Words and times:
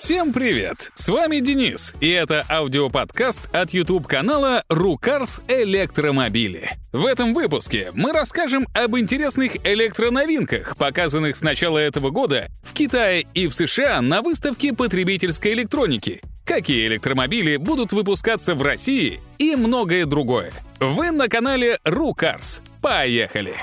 Всем 0.00 0.32
привет! 0.32 0.92
С 0.94 1.08
вами 1.08 1.40
Денис, 1.40 1.92
и 2.00 2.08
это 2.08 2.46
аудиоподкаст 2.48 3.52
от 3.52 3.70
YouTube-канала 3.70 4.62
«Рукарс 4.68 5.42
Электромобили». 5.48 6.70
В 6.92 7.04
этом 7.04 7.34
выпуске 7.34 7.90
мы 7.94 8.12
расскажем 8.12 8.68
об 8.74 8.96
интересных 8.96 9.56
электроновинках, 9.66 10.76
показанных 10.76 11.34
с 11.34 11.42
начала 11.42 11.78
этого 11.78 12.10
года 12.10 12.46
в 12.62 12.74
Китае 12.74 13.26
и 13.34 13.48
в 13.48 13.54
США 13.56 14.00
на 14.00 14.22
выставке 14.22 14.72
потребительской 14.72 15.52
электроники, 15.54 16.22
какие 16.44 16.86
электромобили 16.86 17.56
будут 17.56 17.92
выпускаться 17.92 18.54
в 18.54 18.62
России 18.62 19.20
и 19.38 19.56
многое 19.56 20.06
другое. 20.06 20.52
Вы 20.78 21.10
на 21.10 21.28
канале 21.28 21.80
«Рукарс». 21.82 22.62
Поехали! 22.80 23.56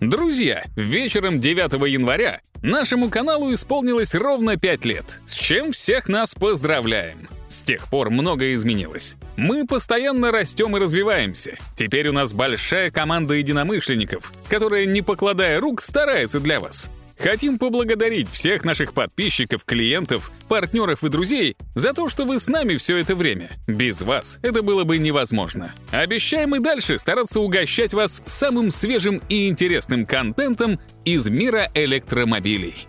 Друзья, 0.00 0.64
вечером 0.76 1.40
9 1.40 1.72
января 1.88 2.42
нашему 2.60 3.08
каналу 3.08 3.54
исполнилось 3.54 4.14
ровно 4.14 4.58
5 4.58 4.84
лет, 4.84 5.20
с 5.24 5.32
чем 5.32 5.72
всех 5.72 6.08
нас 6.08 6.34
поздравляем. 6.34 7.28
С 7.48 7.62
тех 7.62 7.88
пор 7.88 8.10
многое 8.10 8.54
изменилось. 8.56 9.16
Мы 9.38 9.66
постоянно 9.66 10.32
растем 10.32 10.76
и 10.76 10.80
развиваемся. 10.80 11.56
Теперь 11.76 12.08
у 12.08 12.12
нас 12.12 12.34
большая 12.34 12.90
команда 12.90 13.34
единомышленников, 13.34 14.34
которая, 14.50 14.84
не 14.84 15.00
покладая 15.00 15.60
рук, 15.60 15.80
старается 15.80 16.40
для 16.40 16.60
вас. 16.60 16.90
Хотим 17.18 17.58
поблагодарить 17.58 18.28
всех 18.30 18.64
наших 18.64 18.92
подписчиков, 18.92 19.64
клиентов, 19.64 20.30
партнеров 20.48 21.02
и 21.02 21.08
друзей 21.08 21.56
за 21.74 21.92
то, 21.94 22.08
что 22.08 22.24
вы 22.24 22.38
с 22.38 22.46
нами 22.46 22.76
все 22.76 22.98
это 22.98 23.14
время. 23.14 23.50
Без 23.66 24.02
вас 24.02 24.38
это 24.42 24.62
было 24.62 24.84
бы 24.84 24.98
невозможно. 24.98 25.72
Обещаем 25.90 26.54
и 26.54 26.60
дальше 26.60 26.98
стараться 26.98 27.40
угощать 27.40 27.94
вас 27.94 28.22
самым 28.26 28.70
свежим 28.70 29.22
и 29.28 29.48
интересным 29.48 30.04
контентом 30.04 30.78
из 31.04 31.28
мира 31.28 31.70
электромобилей. 31.74 32.86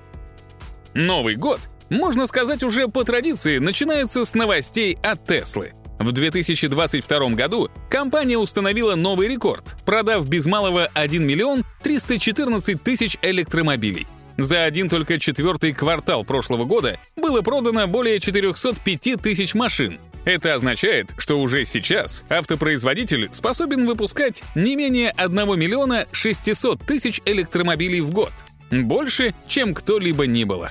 Новый 0.94 1.36
год, 1.36 1.62
можно 1.90 2.28
сказать, 2.28 2.64
уже 2.64 2.88
по 2.90 3.04
традиции 3.04 3.60
начинается 3.60 4.26
с 4.26 4.34
новостей 4.34 4.98
от 5.02 5.26
Теслы. 5.26 5.72
В 6.00 6.12
2022 6.12 7.30
году 7.30 7.70
компания 7.90 8.38
установила 8.38 8.96
новый 8.96 9.28
рекорд, 9.28 9.78
продав 9.86 10.28
без 10.28 10.46
малого 10.46 10.90
1 10.94 11.26
миллион 11.26 11.64
314 11.82 12.82
тысяч 12.82 13.18
электромобилей. 13.22 14.06
За 14.38 14.64
один 14.64 14.88
только 14.88 15.20
четвертый 15.20 15.74
квартал 15.74 16.24
прошлого 16.24 16.66
года 16.66 17.00
было 17.16 17.42
продано 17.42 17.88
более 17.88 18.20
405 18.20 19.20
тысяч 19.22 19.56
машин. 19.56 19.98
Это 20.26 20.54
означает, 20.54 21.16
что 21.18 21.40
уже 21.40 21.66
сейчас 21.66 22.24
автопроизводитель 22.30 23.30
способен 23.32 23.88
выпускать 23.88 24.44
не 24.54 24.76
менее 24.76 25.10
1 25.10 25.60
миллиона 25.60 26.06
600 26.12 26.80
тысяч 26.82 27.20
электромобилей 27.26 28.02
в 28.02 28.12
год. 28.12 28.32
Больше, 28.70 29.34
чем 29.48 29.74
кто-либо 29.74 30.28
ни 30.28 30.44
было. 30.44 30.70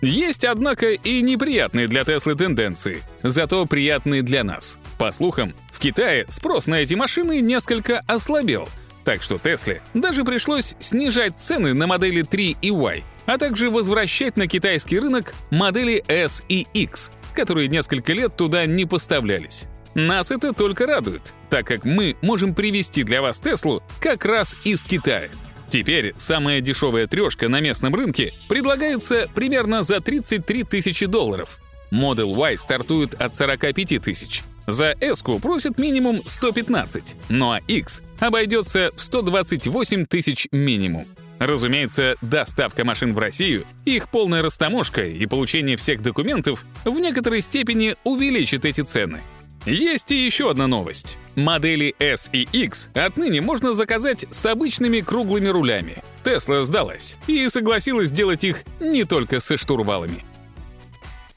Есть, 0.00 0.44
однако, 0.44 0.90
и 0.90 1.22
неприятные 1.22 1.86
для 1.86 2.04
Теслы 2.04 2.34
тенденции, 2.34 3.02
зато 3.22 3.64
приятные 3.66 4.22
для 4.22 4.42
нас. 4.42 4.78
По 4.98 5.12
слухам, 5.12 5.54
в 5.70 5.78
Китае 5.78 6.26
спрос 6.28 6.66
на 6.66 6.76
эти 6.76 6.94
машины 6.94 7.40
несколько 7.40 8.02
ослабел— 8.08 8.68
так 9.04 9.22
что 9.22 9.38
Тесле 9.38 9.82
даже 9.94 10.24
пришлось 10.24 10.74
снижать 10.78 11.38
цены 11.38 11.74
на 11.74 11.86
модели 11.86 12.22
3 12.22 12.56
и 12.60 12.70
Y, 12.70 13.04
а 13.26 13.38
также 13.38 13.70
возвращать 13.70 14.36
на 14.36 14.46
китайский 14.46 14.98
рынок 14.98 15.34
модели 15.50 16.04
S 16.08 16.42
и 16.48 16.66
X, 16.74 17.10
которые 17.34 17.68
несколько 17.68 18.12
лет 18.12 18.36
туда 18.36 18.66
не 18.66 18.84
поставлялись. 18.84 19.66
Нас 19.94 20.30
это 20.30 20.52
только 20.52 20.86
радует, 20.86 21.32
так 21.50 21.66
как 21.66 21.84
мы 21.84 22.16
можем 22.22 22.54
привезти 22.54 23.02
для 23.02 23.20
вас 23.20 23.38
Теслу 23.38 23.82
как 24.00 24.24
раз 24.24 24.56
из 24.64 24.84
Китая. 24.84 25.28
Теперь 25.68 26.14
самая 26.16 26.60
дешевая 26.60 27.06
трешка 27.06 27.48
на 27.48 27.60
местном 27.60 27.94
рынке 27.94 28.34
предлагается 28.48 29.26
примерно 29.34 29.82
за 29.82 30.00
33 30.00 30.64
тысячи 30.64 31.06
долларов. 31.06 31.58
Model 31.92 32.34
Y 32.34 32.58
стартует 32.58 33.14
от 33.14 33.36
45 33.36 34.02
тысяч, 34.02 34.42
за 34.66 34.96
S 35.00 35.22
просят 35.22 35.78
минимум 35.78 36.22
115, 36.24 37.16
ну 37.28 37.52
а 37.52 37.58
X 37.68 38.02
обойдется 38.18 38.90
в 38.96 39.00
128 39.00 40.06
тысяч 40.06 40.48
минимум. 40.50 41.06
Разумеется, 41.38 42.16
доставка 42.22 42.84
машин 42.84 43.14
в 43.14 43.18
Россию, 43.18 43.64
их 43.84 44.08
полная 44.08 44.42
растаможка 44.42 45.04
и 45.04 45.26
получение 45.26 45.76
всех 45.76 46.00
документов 46.00 46.64
в 46.84 46.98
некоторой 46.98 47.40
степени 47.40 47.96
увеличит 48.04 48.64
эти 48.64 48.80
цены. 48.82 49.20
Есть 49.66 50.10
и 50.10 50.24
еще 50.24 50.50
одна 50.50 50.66
новость. 50.66 51.18
Модели 51.36 51.94
S 51.98 52.30
и 52.32 52.48
X 52.52 52.90
отныне 52.94 53.40
можно 53.40 53.74
заказать 53.74 54.24
с 54.30 54.46
обычными 54.46 55.00
круглыми 55.00 55.48
рулями. 55.48 56.02
Tesla 56.24 56.64
сдалась 56.64 57.16
и 57.26 57.48
согласилась 57.48 58.10
делать 58.10 58.44
их 58.44 58.64
не 58.80 59.04
только 59.04 59.40
со 59.40 59.56
штурвалами. 59.56 60.24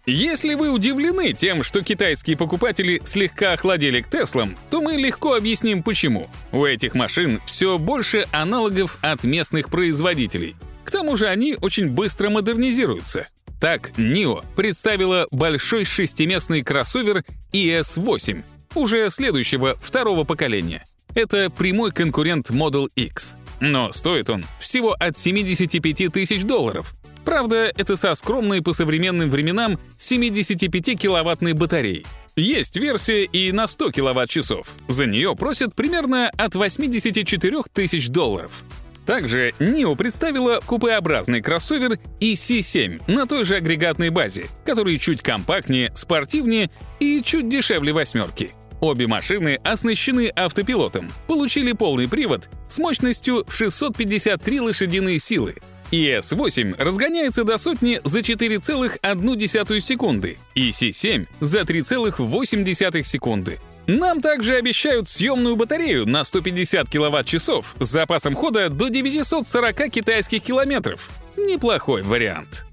Если 0.07 0.53
вы 0.53 0.69
удивлены 0.69 1.33
тем, 1.33 1.63
что 1.63 1.81
китайские 1.81 2.37
покупатели 2.37 3.01
слегка 3.03 3.53
охладели 3.53 4.01
к 4.01 4.07
Теслам, 4.07 4.55
то 4.69 4.79
мы 4.79 4.93
легко 4.93 5.33
объясним 5.33 5.81
почему. 5.81 6.29
У 6.51 6.63
этих 6.63 6.93
машин 6.93 7.41
все 7.47 7.79
больше 7.79 8.27
аналогов 8.31 8.99
от 9.01 9.23
местных 9.23 9.69
производителей. 9.69 10.55
К 10.83 10.91
тому 10.91 11.17
же 11.17 11.27
они 11.27 11.57
очень 11.59 11.89
быстро 11.89 12.29
модернизируются. 12.29 13.27
Так, 13.59 13.93
NIO 13.97 14.45
представила 14.55 15.27
большой 15.31 15.85
шестиместный 15.85 16.61
кроссовер 16.61 17.23
ES8, 17.51 18.43
уже 18.75 19.09
следующего 19.09 19.75
второго 19.81 20.23
поколения. 20.23 20.85
Это 21.15 21.49
прямой 21.49 21.91
конкурент 21.91 22.51
Model 22.51 22.89
X. 22.95 23.37
Но 23.59 23.91
стоит 23.91 24.29
он 24.29 24.45
всего 24.59 24.93
от 24.93 25.17
75 25.17 26.13
тысяч 26.13 26.43
долларов, 26.43 26.93
Правда, 27.35 27.69
это 27.75 27.97
со 27.97 28.15
скромной 28.15 28.61
по 28.61 28.71
современным 28.71 29.29
временам 29.29 29.77
75-киловаттной 29.99 31.51
батареей. 31.51 32.05
Есть 32.37 32.77
версия 32.77 33.25
и 33.25 33.51
на 33.51 33.67
100 33.67 33.91
киловатт-часов. 33.91 34.69
За 34.87 35.05
нее 35.05 35.35
просят 35.35 35.75
примерно 35.75 36.31
от 36.37 36.55
84 36.55 37.63
тысяч 37.73 38.07
долларов. 38.07 38.63
Также 39.05 39.49
NIO 39.59 39.97
представила 39.97 40.61
купеобразный 40.65 41.41
кроссовер 41.41 41.99
EC7 42.21 43.11
на 43.11 43.27
той 43.27 43.43
же 43.43 43.55
агрегатной 43.55 44.11
базе, 44.11 44.45
который 44.63 44.97
чуть 44.97 45.21
компактнее, 45.21 45.91
спортивнее 45.93 46.69
и 47.01 47.21
чуть 47.21 47.49
дешевле 47.49 47.91
восьмерки. 47.91 48.51
Обе 48.79 49.07
машины 49.07 49.59
оснащены 49.61 50.27
автопилотом, 50.27 51.11
получили 51.27 51.73
полный 51.73 52.07
привод 52.07 52.49
с 52.69 52.79
мощностью 52.79 53.43
в 53.45 53.53
653 53.53 54.61
лошадиные 54.61 55.19
силы, 55.19 55.55
ES8 55.91 56.75
разгоняется 56.77 57.43
до 57.43 57.57
сотни 57.57 57.99
за 58.03 58.19
4,1 58.19 59.79
секунды, 59.79 60.37
EC7 60.55 61.27
за 61.39 61.61
3,8 61.61 63.03
секунды. 63.03 63.59
Нам 63.87 64.21
также 64.21 64.55
обещают 64.55 65.09
съемную 65.09 65.55
батарею 65.55 66.07
на 66.07 66.23
150 66.23 66.89
киловатт-часов 66.89 67.75
с 67.79 67.87
запасом 67.87 68.33
хода 68.33 68.69
до 68.69 68.89
940 68.89 69.89
китайских 69.89 70.41
километров. 70.41 71.09
Неплохой 71.37 72.01
вариант. 72.01 72.65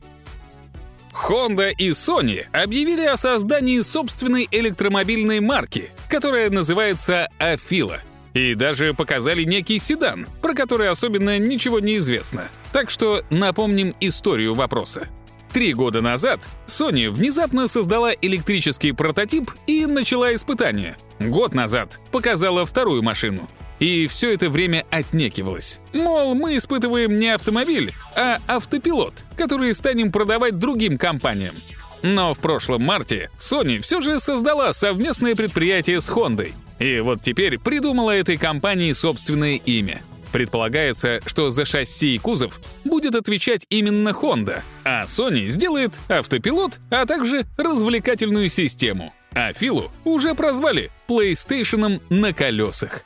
Honda 1.13 1.71
и 1.77 1.91
Sony 1.91 2.47
объявили 2.53 3.05
о 3.05 3.19
создании 3.19 3.81
собственной 3.83 4.49
электромобильной 4.51 5.41
марки, 5.41 5.91
которая 6.09 6.49
называется 6.49 7.29
Afila— 7.39 8.01
и 8.35 8.55
даже 8.55 8.95
показали 8.95 9.45
некий 9.45 9.79
седан, 9.79 10.27
про 10.41 10.55
который 10.55 10.89
особенно 10.89 11.39
ничего 11.39 11.81
не 11.81 11.97
известно. 11.99 12.49
Так 12.73 12.91
что 12.91 13.23
напомним 13.31 13.95
историю 14.01 14.55
вопроса. 14.55 15.09
Три 15.53 15.75
года 15.75 16.01
назад 16.01 16.41
Sony 16.67 17.11
внезапно 17.11 17.69
создала 17.69 18.13
электрический 18.23 18.93
прототип 18.93 19.51
и 19.67 19.85
начала 19.85 20.35
испытания. 20.35 20.97
Год 21.19 21.55
назад 21.55 21.99
показала 22.11 22.65
вторую 22.65 23.03
машину. 23.03 23.49
И 23.79 24.07
все 24.07 24.33
это 24.33 24.49
время 24.49 24.85
отнекивалась. 24.91 25.81
Мол, 25.93 26.35
мы 26.35 26.57
испытываем 26.57 27.17
не 27.17 27.29
автомобиль, 27.29 27.93
а 28.15 28.39
автопилот, 28.47 29.25
который 29.37 29.75
станем 29.75 30.13
продавать 30.13 30.59
другим 30.59 30.97
компаниям. 30.97 31.57
Но 32.03 32.33
в 32.33 32.39
прошлом 32.39 32.83
марте 32.83 33.31
Sony 33.39 33.81
все 33.81 34.01
же 34.01 34.21
создала 34.21 34.73
совместное 34.73 35.35
предприятие 35.35 36.01
с 36.01 36.09
Honda. 36.09 36.53
И 36.83 36.99
вот 36.99 37.23
теперь 37.23 37.61
придумала 37.61 38.11
этой 38.11 38.37
компании 38.37 38.93
собственное 38.93 39.55
имя. 39.55 40.03
Предполагается, 40.33 41.21
что 41.27 41.51
за 41.51 41.65
шасси 41.65 42.17
и 42.17 42.19
кузов 42.19 42.61
будет 42.85 43.15
отвечать 43.15 43.67
именно 43.69 44.09
Honda, 44.09 44.63
а 44.85 45.05
Sony 45.05 45.47
сделает 45.47 45.93
автопилот, 46.09 46.81
а 46.91 47.07
также 47.07 47.47
развлекательную 47.57 48.49
систему. 48.49 49.13
А 49.33 49.53
Филу 49.53 49.93
уже 50.05 50.35
прозвали 50.35 50.91
PlayStation 51.07 52.01
на 52.09 52.33
колесах. 52.33 53.05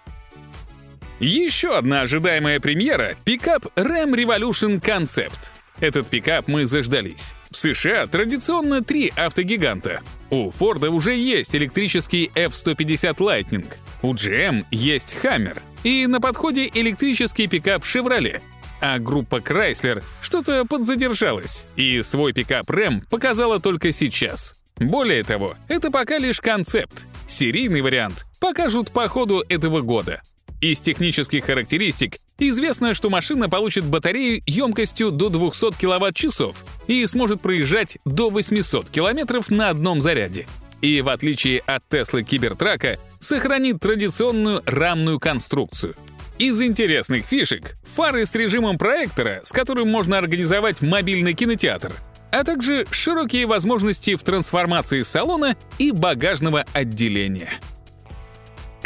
Еще 1.20 1.76
одна 1.76 2.00
ожидаемая 2.00 2.61
премьера— 2.61 3.14
пикап 3.26 3.67
Ram 3.76 4.14
Revolution 4.14 4.81
Concept. 4.81 5.50
Этот 5.81 6.08
пикап 6.08 6.49
мы 6.49 6.67
заждались. 6.67 7.34
В 7.50 7.58
США 7.58 8.06
традиционно 8.06 8.82
три 8.82 9.12
автогиганта. 9.17 10.00
У 10.31 10.50
Форда 10.50 10.90
уже 10.90 11.14
есть 11.14 11.55
электрический 11.55 12.31
F-150 12.34 13.17
Lightning, 13.19 13.67
у 14.02 14.14
GM 14.14 14.64
есть 14.70 15.17
Hammer, 15.23 15.58
и 15.84 16.06
на 16.06 16.20
подходе 16.20 16.70
электрический 16.73 17.46
пикап 17.46 17.82
Chevrolet. 17.84 18.43
а 18.81 18.99
группа 18.99 19.37
Chrysler 19.37 20.02
что-то 20.20 20.64
подзадержалась, 20.64 21.67
и 21.76 22.02
свой 22.02 22.32
пикап 22.32 22.69
Ram 22.70 23.00
показала 23.08 23.61
только 23.61 23.93
сейчас. 23.93 24.62
Более 24.79 25.25
того, 25.25 25.55
это 25.69 25.90
пока 25.90 26.19
лишь 26.19 26.40
концепт. 26.40 27.06
Серийный 27.26 27.81
вариант 27.81 28.26
покажут 28.40 28.90
по 28.93 29.08
ходу 29.08 29.43
этого 29.49 29.81
года. 29.81 30.20
Из 30.61 30.81
технических 30.81 31.44
характеристик 31.44 32.17
известно, 32.38 32.94
что 32.94 33.11
машина 33.11 33.49
получит 33.49 33.85
батарею 33.85 34.41
емкостью 34.47 35.11
до 35.11 35.29
200 35.29 35.76
кВт-часов 35.79 36.64
и 36.87 37.06
сможет 37.06 37.43
проезжать 37.43 37.99
до 38.06 38.31
800 38.31 38.88
км 38.88 39.43
на 39.50 39.69
одном 39.69 40.00
заряде. 40.00 40.47
И 40.81 41.03
в 41.03 41.08
отличие 41.08 41.61
от 41.61 41.82
Теслы 41.88 42.23
Кибертрака, 42.23 42.99
сохранит 43.20 43.81
традиционную 43.81 44.62
рамную 44.64 45.19
конструкцию. 45.19 45.94
Из 46.38 46.61
интересных 46.61 47.26
фишек— 47.26 47.75
фары 47.94 48.25
с 48.25 48.35
режимом 48.35 48.79
проектора, 48.79 49.41
с 49.43 49.53
которым 49.53 49.91
можно 49.91 50.19
организовать 50.19 50.81
мобильный 50.82 51.35
кинотеатр, 51.35 51.93
а 52.31 52.44
также 52.44 52.87
широкие 52.91 53.47
возможности 53.47 54.17
в 54.17 54.23
трансформации 54.23 55.03
салона 55.03 55.56
и 55.79 55.93
багажного 55.93 56.67
отделения. 56.73 57.53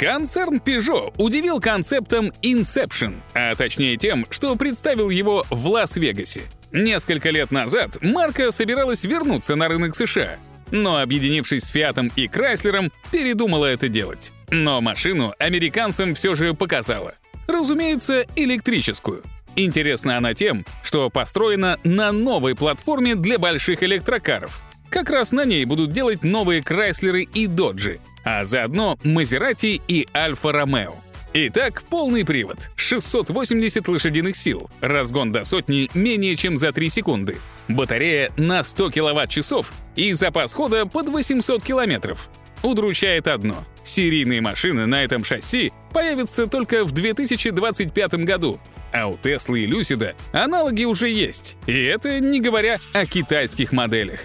Концерн 0.01 0.63
Peugeot 0.65 1.13
удивил 1.19 1.61
концептом 1.61 2.33
Inception, 2.43 3.21
а 3.35 3.55
точнее 3.55 3.99
тем, 3.99 4.25
что 4.31 4.57
представил 4.57 5.11
его 5.11 5.45
в 5.51 5.67
Лас-Вегасе. 5.67 6.41
Несколько 6.73 7.29
лет 7.29 7.51
назад 7.51 7.99
марка 8.01 8.51
собиралась 8.51 9.05
вернуться 9.05 9.57
на 9.57 9.69
рынок 9.69 9.95
США, 9.95 10.39
но, 10.71 11.03
объединившись 11.03 11.65
с 11.65 11.69
Фиатом 11.69 12.11
и 12.17 12.29
Крайслером, 12.29 12.91
передумала 13.11 13.67
это 13.67 13.91
делать. 13.91 14.33
Но 14.49 14.81
машину 14.81 15.35
американцам 15.39 16.15
все 16.15 16.35
же 16.35 16.55
показала. 16.55 17.13
Разумеется, 17.47 18.25
электрическую. 18.37 19.23
Интересна 19.55 20.17
она 20.17 20.33
тем, 20.33 20.65
что 20.83 21.11
построена 21.11 21.77
на 21.85 22.11
новой 22.11 22.55
платформе 22.57 23.17
для 23.17 23.39
больших 23.39 23.83
электрокаров— 23.83 24.63
как 24.91 25.09
раз 25.09 25.31
на 25.31 25.45
ней 25.45 25.65
будут 25.67 25.93
делать 25.93 26.25
новые 26.25 26.65
Крайслеры 26.65 27.23
и 27.23 27.47
Доджи, 27.47 28.01
а 28.25 28.45
заодно 28.45 28.99
Мазерати 29.05 29.81
и 29.89 30.09
Альфа 30.15 30.53
Ромео. 30.53 30.95
Итак, 31.33 31.85
полный 31.89 32.25
привод, 32.25 32.59
680 32.75 33.87
лошадиных 33.87 34.37
сил, 34.37 34.69
разгон 34.81 35.31
до 35.31 35.45
сотни 35.45 35.89
менее 35.95 36.35
чем 36.35 36.57
за 36.57 36.73
3 36.73 36.89
секунды, 36.89 37.37
батарея 37.69 38.33
на 38.37 38.65
100 38.65 38.91
киловатт-часов 38.91 39.73
и 39.95 40.13
запас 40.15 40.53
хода 40.53 40.87
под 40.87 41.09
800 41.09 41.63
километров. 41.63 42.29
Удручает 42.65 43.29
одно— 43.29 43.65
серийные 43.85 44.41
машины 44.41 44.87
на 44.87 45.05
этом 45.05 45.25
шасси 45.25 45.73
появятся 45.93 46.49
только 46.49 46.85
в 46.85 46.91
2025 46.91 48.25
году, 48.25 48.59
а 48.93 49.07
у 49.07 49.17
Теслы 49.17 49.61
и 49.61 49.67
Люсида 49.67 50.15
аналоги 50.33 50.85
уже 50.85 51.09
есть, 51.09 51.57
и 51.67 51.81
это 51.85 52.19
не 52.19 52.41
говоря 52.41 52.81
о 52.93 53.07
китайских 53.07 53.71
моделях. 53.71 54.21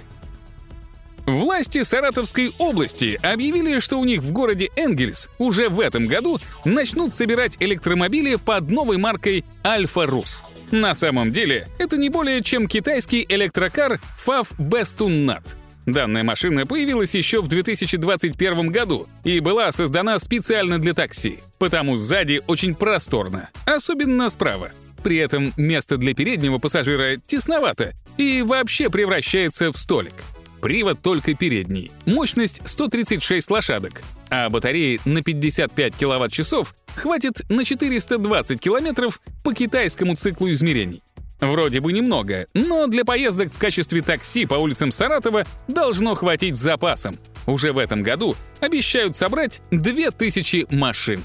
Власти 1.26 1.82
Саратовской 1.82 2.54
области 2.60 3.20
объявили, 3.24 3.80
что 3.80 4.00
у 4.00 4.06
них 4.06 4.22
в 4.22 4.32
городе 4.32 4.70
Энгельс 4.76 5.30
уже 5.40 5.70
в 5.70 5.80
этом 5.80 6.06
году 6.06 6.40
начнут 6.66 7.14
собирать 7.14 7.58
электромобили 7.60 8.36
под 8.36 8.70
новой 8.70 8.98
маркой 8.98 9.44
Альфа 9.66 10.06
Рус. 10.06 10.44
На 10.70 10.94
самом 10.94 11.32
деле, 11.32 11.68
это 11.80 11.98
не 11.98 12.10
более 12.10 12.44
чем 12.44 12.68
китайский 12.68 13.26
электрокар 13.28 14.00
FAV 14.24 14.48
Bestunnat. 14.60 15.44
Данная 15.88 16.24
машина 16.24 16.66
появилась 16.66 17.16
еще 17.16 17.42
в 17.42 17.48
2021 17.48 18.70
году 18.70 19.08
и 19.24 19.40
была 19.40 19.72
создана 19.72 20.20
специально 20.20 20.80
для 20.80 20.94
такси, 20.94 21.40
потому 21.60 21.98
сзади 21.98 22.42
очень 22.48 22.76
просторно, 22.76 23.50
особенно 23.66 24.30
справа. 24.30 24.72
При 25.04 25.18
этом 25.18 25.54
место 25.58 25.98
для 25.98 26.16
переднего 26.16 26.58
пассажира 26.58 27.18
тесновато 27.18 27.94
и 28.18 28.42
вообще 28.42 28.90
превращается 28.90 29.72
в 29.72 29.78
столик. 29.78 30.14
Привод 30.66 31.00
только 31.00 31.36
передний. 31.36 31.92
Мощность 32.08 32.60
136 32.66 33.52
лошадок. 33.52 34.02
А 34.32 34.50
батареи 34.50 35.00
на 35.06 35.22
55 35.22 35.96
киловатт-часов 35.96 36.74
хватит 36.96 37.48
на 37.50 37.64
420 37.64 38.60
километров 38.60 39.22
по 39.44 39.54
китайскому 39.54 40.16
циклу 40.16 40.52
измерений. 40.52 41.04
Вроде 41.40 41.82
бы 41.82 41.94
немного, 41.94 42.48
но 42.56 42.88
для 42.88 43.06
поездок 43.06 43.54
в 43.54 43.60
качестве 43.60 44.02
такси 44.02 44.48
по 44.48 44.56
улицам 44.56 44.90
Саратова 44.90 45.46
должно 45.68 46.16
хватить 46.16 46.56
с 46.56 46.62
запасом. 46.62 47.16
Уже 47.46 47.72
в 47.72 47.78
этом 47.78 48.02
году 48.02 48.36
обещают 48.60 49.16
собрать 49.16 49.62
2000 49.70 50.74
машин. 50.74 51.22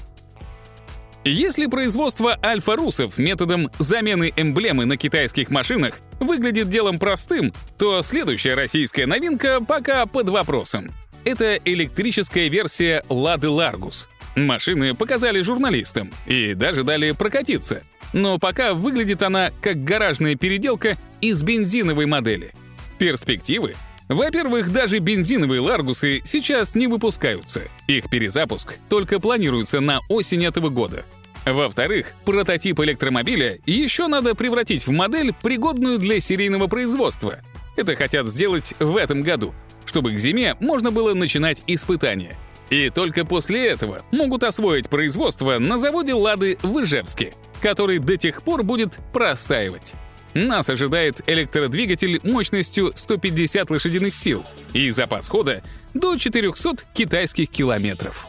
Если 1.23 1.67
производство 1.67 2.35
альфа-русов 2.43 3.19
методом 3.19 3.69
замены 3.77 4.33
эмблемы 4.35 4.85
на 4.85 4.97
китайских 4.97 5.51
машинах 5.51 5.99
выглядит 6.19 6.67
делом 6.67 6.97
простым, 6.97 7.53
то 7.77 8.01
следующая 8.01 8.55
российская 8.55 9.05
новинка 9.05 9.63
пока 9.63 10.07
под 10.07 10.29
вопросом. 10.29 10.89
Это 11.23 11.57
электрическая 11.63 12.47
версия 12.47 13.03
«Лады 13.07 13.49
Ларгус». 13.49 14.09
Машины 14.35 14.95
показали 14.95 15.41
журналистам 15.41 16.09
и 16.25 16.55
даже 16.55 16.83
дали 16.83 17.11
прокатиться. 17.11 17.83
Но 18.13 18.39
пока 18.39 18.73
выглядит 18.73 19.21
она 19.21 19.51
как 19.61 19.83
гаражная 19.83 20.35
переделка 20.35 20.97
из 21.21 21.43
бензиновой 21.43 22.07
модели. 22.07 22.51
Перспективы? 22.97 23.75
Во-первых, 24.11 24.73
даже 24.73 24.99
бензиновые 24.99 25.61
«Ларгусы» 25.61 26.21
сейчас 26.25 26.75
не 26.75 26.87
выпускаются. 26.87 27.61
Их 27.87 28.09
перезапуск 28.09 28.75
только 28.89 29.21
планируется 29.21 29.79
на 29.79 30.01
осень 30.09 30.43
этого 30.43 30.67
года. 30.67 31.05
Во-вторых, 31.45 32.11
прототип 32.25 32.81
электромобиля 32.81 33.59
еще 33.65 34.07
надо 34.07 34.35
превратить 34.35 34.85
в 34.85 34.91
модель, 34.91 35.33
пригодную 35.41 35.97
для 35.97 36.19
серийного 36.19 36.67
производства. 36.67 37.39
Это 37.77 37.95
хотят 37.95 38.27
сделать 38.27 38.73
в 38.79 38.97
этом 38.97 39.21
году, 39.21 39.53
чтобы 39.85 40.11
к 40.11 40.19
зиме 40.19 40.57
можно 40.59 40.91
было 40.91 41.13
начинать 41.13 41.63
испытания. 41.67 42.37
И 42.69 42.89
только 42.89 43.25
после 43.25 43.65
этого 43.65 44.01
могут 44.11 44.43
освоить 44.43 44.89
производство 44.89 45.57
на 45.57 45.77
заводе 45.77 46.15
«Лады» 46.15 46.57
в 46.61 46.83
Ижевске, 46.83 47.33
который 47.61 47.99
до 47.99 48.17
тех 48.17 48.43
пор 48.43 48.63
будет 48.63 48.91
простаивать. 49.13 49.93
Нас 50.33 50.69
ожидает 50.69 51.21
электродвигатель 51.27 52.19
мощностью 52.23 52.91
150 52.95 53.69
лошадиных 53.69 54.15
сил 54.15 54.45
и 54.73 54.89
запас 54.91 55.27
хода 55.27 55.61
до 55.93 56.17
400 56.17 56.83
китайских 56.93 57.49
километров. 57.49 58.27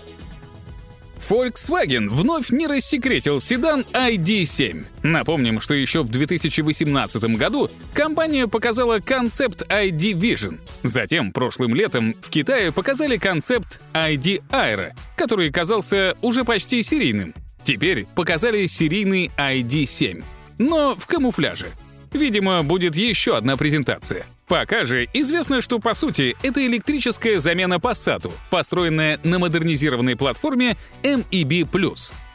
Volkswagen 1.29 2.09
вновь 2.11 2.51
не 2.51 2.67
рассекретил 2.67 3.41
седан 3.41 3.87
ID7. 3.93 4.85
Напомним, 5.03 5.61
что 5.61 5.73
еще 5.73 6.03
в 6.03 6.09
2018 6.09 7.23
году 7.37 7.71
компания 7.95 8.49
показала 8.49 8.99
концепт 8.99 9.63
ID 9.69 10.13
Vision. 10.15 10.61
Затем, 10.83 11.33
прошлым 11.33 11.75
летом, 11.75 12.17
в 12.21 12.29
Китае 12.29 12.73
показали 12.73 13.19
концепт 13.19 13.81
ID 13.95 14.43
Aero, 14.51 14.93
который 15.17 15.53
казался 15.53 16.17
уже 16.23 16.45
почти 16.45 16.83
серийным. 16.83 17.35
Теперь 17.63 18.07
показали 18.17 18.67
серийный 18.67 19.31
ID7, 19.39 20.25
но 20.59 20.97
в 20.97 21.07
камуфляже. 21.07 21.69
Видимо, 22.13 22.63
будет 22.63 22.95
еще 22.95 23.37
одна 23.37 23.57
презентация. 23.57 24.27
Пока 24.47 24.85
же 24.85 25.09
известно, 25.13 25.63
что 25.63 25.79
по 25.79 25.95
сути 25.95 26.37
это 26.43 26.65
электрическая 26.67 27.41
замена 27.41 27.75
Passat, 27.75 28.31
построенная 28.51 29.19
на 29.25 29.39
модернизированной 29.39 30.17
платформе 30.17 30.77
MEB+. 31.03 31.67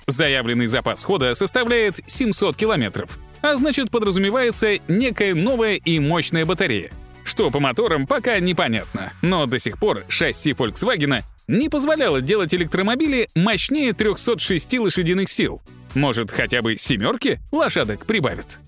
Заявленный 0.08 0.68
запас 0.68 1.04
хода 1.04 1.36
составляет 1.36 2.00
700 2.08 2.56
километров, 2.56 3.20
а 3.42 3.56
значит 3.56 3.92
подразумевается 3.92 4.78
некая 4.88 5.36
новая 5.36 5.76
и 5.76 6.00
мощная 6.00 6.46
батарея. 6.46 6.92
Что 7.24 7.52
по 7.52 7.60
моторам, 7.60 8.08
пока 8.08 8.40
непонятно, 8.40 9.12
но 9.22 9.46
до 9.46 9.60
сих 9.60 9.78
пор 9.78 10.06
шасси 10.08 10.52
Volkswagen 10.52 11.24
не 11.50 11.68
позволяло 11.68 12.22
делать 12.22 12.54
электромобили 12.54 13.28
мощнее 13.36 13.92
306 13.92 14.80
лошадиных 14.80 15.30
сил. 15.30 15.62
Может, 15.94 16.32
хотя 16.32 16.62
бы 16.62 16.78
семерки 16.78 17.40
лошадок 17.52 18.06
прибавят? 18.06 18.60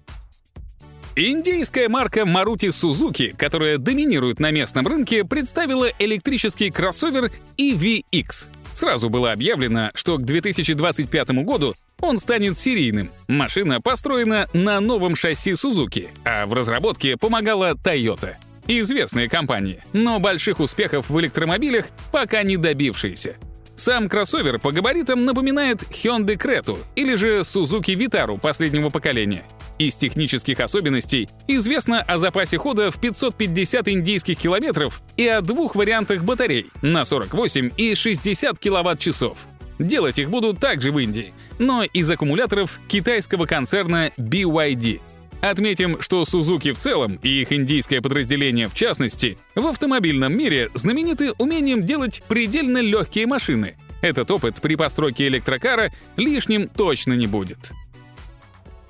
Индийская 1.15 1.89
марка 1.89 2.21
Maruti 2.21 2.69
Suzuki, 2.69 3.35
которая 3.35 3.77
доминирует 3.77 4.39
на 4.39 4.51
местном 4.51 4.87
рынке, 4.87 5.25
представила 5.25 5.89
электрический 5.97 6.69
кроссовер 6.69 7.31
EVX. 7.57 8.47
Сразу 8.73 9.09
было 9.09 9.31
объявлено, 9.31 9.89
что 9.95 10.17
к 10.17 10.23
2025 10.23 11.29
году 11.43 11.73
он 11.99 12.19
станет 12.19 12.57
серийным. 12.57 13.09
Машина 13.27 13.81
построена 13.81 14.47
на 14.53 14.79
новом 14.79 15.15
шасси 15.15 15.51
Suzuki, 15.51 16.07
а 16.23 16.45
в 16.45 16.53
разработке 16.53 17.17
помогала 17.17 17.73
Toyota. 17.73 18.35
Известная 18.67 19.27
компания, 19.27 19.83
но 19.91 20.19
больших 20.19 20.59
успехов 20.59 21.09
в 21.09 21.19
электромобилях 21.19 21.87
пока 22.11 22.43
не 22.43 22.55
добившиеся. 22.55 23.35
Сам 23.75 24.07
кроссовер 24.07 24.59
по 24.59 24.71
габаритам 24.71 25.25
напоминает 25.25 25.81
Hyundai 25.83 26.37
Creta 26.37 26.77
или 26.95 27.15
же 27.15 27.39
Suzuki 27.39 27.95
Vitara 27.95 28.39
последнего 28.39 28.89
поколения— 28.89 29.43
из 29.79 29.95
технических 29.95 30.59
особенностей 30.59 31.27
известно 31.47 32.01
о 32.01 32.19
запасе 32.19 32.57
хода 32.57 32.91
в 32.91 32.99
550 32.99 33.87
индийских 33.87 34.37
километров 34.37 35.01
и 35.17 35.25
о 35.27 35.41
двух 35.41 35.75
вариантах 35.75 36.23
батарей 36.23 36.67
на 36.81 37.05
48 37.05 37.71
и 37.77 37.95
60 37.95 38.59
киловатт-часов. 38.59 39.37
Делать 39.79 40.19
их 40.19 40.29
будут 40.29 40.59
также 40.59 40.91
в 40.91 40.99
Индии, 40.99 41.31
но 41.57 41.83
из 41.83 42.11
аккумуляторов 42.11 42.79
китайского 42.89 43.45
концерна 43.45 44.11
BYD. 44.17 44.99
Отметим, 45.41 46.01
что 46.01 46.23
Suzuki 46.23 46.73
в 46.73 46.77
целом 46.77 47.17
и 47.23 47.41
их 47.41 47.53
индийское 47.53 48.01
подразделение 48.01 48.67
в 48.67 48.73
частности 48.73 49.37
в 49.55 49.65
автомобильном 49.65 50.37
мире 50.37 50.69
знамениты 50.73 51.31
умением 51.37 51.85
делать 51.85 52.21
предельно 52.27 52.79
легкие 52.79 53.25
машины. 53.25 53.77
Этот 54.01 54.29
опыт 54.31 54.55
при 54.61 54.75
постройке 54.75 55.27
электрокара 55.27 55.91
лишним 56.17 56.67
точно 56.67 57.13
не 57.13 57.27
будет. 57.27 57.71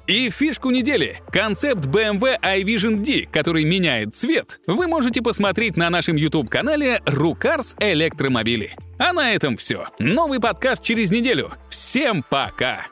И 0.09 0.31
фишку 0.31 0.71
недели— 0.71 1.17
концепт 1.31 1.85
BMW 1.85 2.41
iVision 2.41 2.95
D, 3.03 3.27
который 3.31 3.63
меняет 3.63 4.15
цвет, 4.15 4.59
вы 4.65 4.87
можете 4.87 5.21
посмотреть 5.21 5.77
на 5.77 5.91
нашем 5.91 6.15
YouTube-канале 6.15 7.03
«Рукарс 7.05 7.75
Электромобили». 7.79 8.71
А 8.97 9.13
на 9.13 9.35
этом 9.35 9.55
все. 9.55 9.85
Новый 9.99 10.39
подкаст 10.39 10.81
через 10.81 11.11
неделю. 11.11 11.51
Всем 11.69 12.25
пока! 12.27 12.87